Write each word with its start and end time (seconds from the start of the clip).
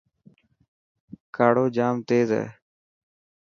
ڪاڙو 1.35 1.65
جام 1.75 1.95
تيز 2.07 2.29
هي. 2.37 2.45